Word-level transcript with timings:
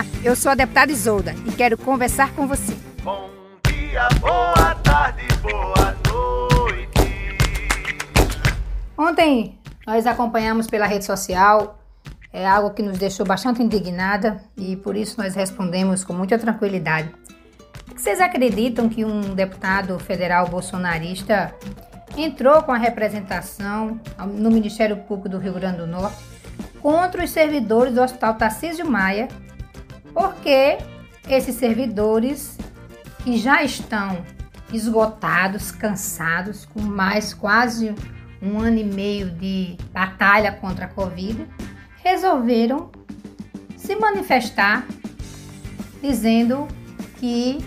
Olá, 0.00 0.06
eu 0.24 0.34
sou 0.34 0.50
a 0.50 0.54
deputada 0.54 0.90
Isolda 0.90 1.34
e 1.46 1.52
quero 1.52 1.76
conversar 1.76 2.32
com 2.32 2.46
você. 2.46 2.74
Bom 3.02 3.28
dia, 3.66 4.08
boa 4.18 4.74
tarde, 4.76 5.26
boa 5.42 5.94
noite. 6.08 7.98
Ontem 8.96 9.58
nós 9.86 10.06
acompanhamos 10.06 10.66
pela 10.66 10.86
rede 10.86 11.04
social, 11.04 11.78
é 12.32 12.46
algo 12.46 12.70
que 12.70 12.82
nos 12.82 12.96
deixou 12.96 13.26
bastante 13.26 13.62
indignada 13.62 14.42
e 14.56 14.74
por 14.74 14.96
isso 14.96 15.20
nós 15.20 15.34
respondemos 15.34 16.02
com 16.02 16.14
muita 16.14 16.38
tranquilidade. 16.38 17.14
Vocês 17.94 18.22
acreditam 18.22 18.88
que 18.88 19.04
um 19.04 19.34
deputado 19.34 19.98
federal 19.98 20.48
bolsonarista 20.48 21.54
entrou 22.16 22.62
com 22.62 22.72
a 22.72 22.78
representação 22.78 24.00
no 24.26 24.50
Ministério 24.50 24.96
Público 24.96 25.28
do 25.28 25.36
Rio 25.36 25.52
Grande 25.52 25.76
do 25.76 25.86
Norte 25.86 26.16
contra 26.80 27.22
os 27.22 27.30
servidores 27.30 27.92
do 27.92 28.00
Hospital 28.00 28.32
Tarcísio 28.34 28.90
Maia, 28.90 29.28
porque 30.12 30.78
esses 31.28 31.54
servidores 31.56 32.58
que 33.22 33.36
já 33.36 33.62
estão 33.62 34.24
esgotados, 34.72 35.70
cansados, 35.70 36.64
com 36.64 36.80
mais 36.80 37.34
quase 37.34 37.94
um 38.42 38.58
ano 38.58 38.78
e 38.78 38.84
meio 38.84 39.30
de 39.30 39.76
batalha 39.92 40.52
contra 40.52 40.86
a 40.86 40.88
Covid, 40.88 41.46
resolveram 42.02 42.90
se 43.76 43.94
manifestar 43.96 44.86
dizendo 46.00 46.66
que 47.18 47.58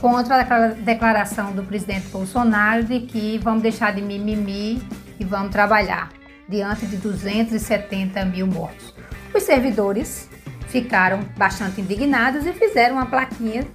contra 0.00 0.40
a 0.40 0.68
declaração 0.68 1.52
do 1.52 1.62
presidente 1.62 2.08
Bolsonaro 2.08 2.84
de 2.84 3.00
que 3.00 3.38
vamos 3.38 3.62
deixar 3.62 3.94
de 3.94 4.02
mimimi 4.02 4.82
e 5.18 5.24
vamos 5.24 5.52
trabalhar 5.52 6.10
diante 6.48 6.86
de 6.86 6.96
270 6.96 8.24
mil 8.24 8.46
mortos. 8.46 8.94
Os 9.34 9.42
servidores 9.42 10.28
ficaram 10.72 11.20
bastante 11.36 11.82
indignados 11.82 12.46
e 12.46 12.52
fizeram 12.54 12.94
uma 12.94 13.04
plaquinha 13.04 13.66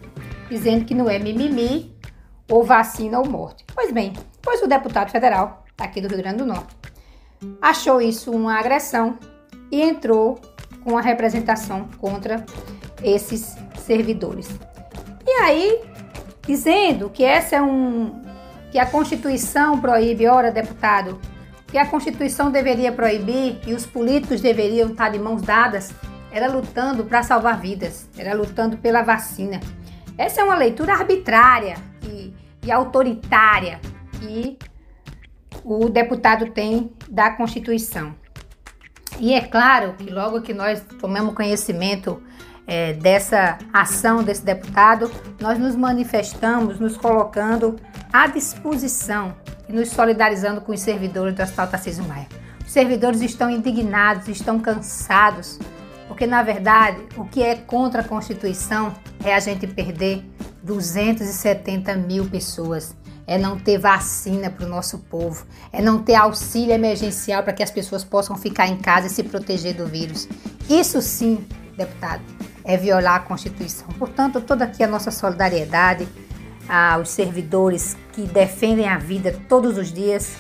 dizendo 0.50 0.84
que 0.84 0.96
não 0.96 1.08
é 1.08 1.20
mimimi 1.20 1.96
ou 2.50 2.64
vacina 2.64 3.20
ou 3.20 3.30
morte. 3.30 3.64
Pois 3.74 3.92
bem, 3.92 4.14
pois 4.42 4.64
o 4.64 4.68
deputado 4.68 5.12
federal 5.12 5.64
aqui 5.78 6.02
do 6.02 6.08
Rio 6.08 6.18
Grande 6.18 6.40
do 6.40 6.46
Norte 6.46 6.76
achou 7.62 8.02
isso 8.02 8.32
uma 8.32 8.58
agressão 8.58 9.20
e 9.72 9.80
entrou 9.80 10.42
com 10.84 10.98
a 10.98 11.02
representação 11.02 11.88
contra 12.00 12.44
esses 13.04 13.56
servidores. 13.78 14.50
E 15.24 15.30
aí, 15.44 15.82
dizendo 16.48 17.12
que 17.12 17.24
essa 17.24 17.58
é 17.58 17.62
um 17.62 18.24
que 18.72 18.80
a 18.80 18.86
Constituição 18.88 19.80
proíbe, 19.80 20.28
ora 20.28 20.52
deputado, 20.52 21.20
que 21.68 21.78
a 21.78 21.86
Constituição 21.86 22.50
deveria 22.50 22.92
proibir 22.92 23.60
e 23.68 23.74
os 23.74 23.86
políticos 23.86 24.42
deveriam 24.42 24.90
estar 24.90 25.10
de 25.10 25.20
mãos 25.20 25.42
dadas, 25.42 25.94
era 26.38 26.48
lutando 26.48 27.04
para 27.04 27.24
salvar 27.24 27.60
vidas, 27.60 28.08
era 28.16 28.36
lutando 28.36 28.78
pela 28.78 29.02
vacina. 29.02 29.60
Essa 30.16 30.42
é 30.42 30.44
uma 30.44 30.56
leitura 30.56 30.94
arbitrária 30.94 31.78
e, 32.04 32.32
e 32.64 32.72
autoritária 32.72 33.80
que 34.12 34.56
o 35.64 35.90
deputado 35.90 36.52
tem 36.52 36.92
da 37.10 37.32
Constituição. 37.32 38.14
E 39.20 39.34
é 39.34 39.42
claro 39.42 39.94
que 39.94 40.12
logo 40.12 40.42
que 40.42 40.54
nós 40.54 40.80
tomamos 41.00 41.34
conhecimento 41.34 42.22
é, 42.68 42.94
dessa 42.94 43.58
ação 43.74 44.22
desse 44.22 44.46
deputado, 44.46 45.10
nós 45.42 45.58
nos 45.58 45.76
manifestamos, 45.76 46.80
nos 46.80 46.98
colocando 46.98 47.78
à 48.14 48.28
disposição 48.28 49.34
e 49.68 49.74
nos 49.74 49.90
solidarizando 49.90 50.62
com 50.62 50.72
os 50.72 50.82
servidores 50.82 51.34
do 51.34 51.42
Hospital 51.42 51.68
Tarcísio 51.68 52.04
Maia. 52.04 52.28
Os 52.64 52.72
servidores 52.72 53.22
estão 53.22 53.50
indignados, 53.50 54.28
estão 54.28 54.60
cansados, 54.60 55.58
porque 56.08 56.26
na 56.26 56.44
verdade 56.44 57.02
o 57.16 57.26
que 57.26 57.44
é 57.44 57.56
contra 57.56 58.02
a 58.02 58.04
Constituição 58.04 58.94
é 59.24 59.34
a 59.34 59.40
gente 59.40 59.68
perder 59.68 60.24
270 60.64 61.96
mil 61.96 62.26
pessoas 62.26 62.96
é 63.28 63.38
não 63.38 63.60
ter 63.60 63.78
vacina 63.78 64.50
para 64.50 64.66
o 64.66 64.70
nosso 64.70 65.00
povo, 65.00 65.46
é 65.72 65.82
não 65.82 66.02
ter 66.02 66.16
auxílio 66.16 66.74
emergencial 66.74 67.44
para 67.44 67.52
que 67.52 67.62
as 67.62 67.70
pessoas 67.70 68.04
possam 68.04 68.38
ficar 68.38 68.68
em 68.68 68.78
casa 68.78 69.08
e 69.08 69.10
se 69.10 69.22
proteger 69.22 69.76
do 69.76 69.86
vírus. 69.86 70.30
Isso 70.70 71.02
sim, 71.02 71.46
deputado, 71.76 72.24
é 72.64 72.78
violar 72.78 73.16
a 73.16 73.20
Constituição. 73.20 73.88
Portanto, 74.00 74.40
toda 74.40 74.64
aqui 74.64 74.82
a 74.82 74.88
nossa 74.88 75.12
solidariedade 75.12 76.08
aos 76.70 77.10
servidores 77.10 77.98
que 78.14 78.22
defendem 78.22 78.88
a 78.88 78.98
vida 78.98 79.36
todos 79.48 79.78
os 79.78 79.92
dias, 79.92 80.36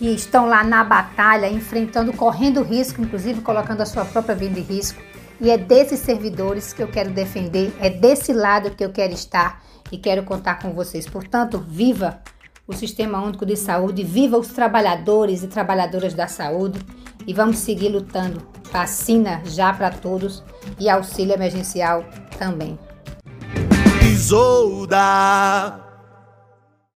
que 0.00 0.06
estão 0.06 0.46
lá 0.46 0.64
na 0.64 0.82
batalha, 0.82 1.46
enfrentando, 1.46 2.10
correndo 2.14 2.62
risco, 2.62 3.02
inclusive 3.02 3.42
colocando 3.42 3.82
a 3.82 3.86
sua 3.86 4.02
própria 4.02 4.34
vida 4.34 4.58
em 4.58 4.62
risco. 4.62 4.98
E 5.38 5.50
é 5.50 5.58
desses 5.58 6.00
servidores 6.00 6.72
que 6.72 6.82
eu 6.82 6.88
quero 6.88 7.10
defender, 7.10 7.70
é 7.78 7.90
desse 7.90 8.32
lado 8.32 8.70
que 8.70 8.82
eu 8.82 8.90
quero 8.92 9.12
estar 9.12 9.62
e 9.92 9.98
quero 9.98 10.22
contar 10.22 10.58
com 10.58 10.72
vocês. 10.72 11.06
Portanto, 11.06 11.58
viva 11.58 12.18
o 12.66 12.72
Sistema 12.72 13.22
Único 13.22 13.44
de 13.44 13.56
Saúde, 13.56 14.02
viva 14.02 14.38
os 14.38 14.48
trabalhadores 14.48 15.42
e 15.42 15.48
trabalhadoras 15.48 16.14
da 16.14 16.26
saúde 16.26 16.80
e 17.26 17.34
vamos 17.34 17.58
seguir 17.58 17.90
lutando. 17.90 18.40
Vacina 18.72 19.42
já 19.44 19.70
para 19.70 19.90
todos 19.90 20.42
e 20.78 20.88
auxílio 20.88 21.34
emergencial 21.34 22.06
também. 22.38 22.78
Isolda. 24.02 25.89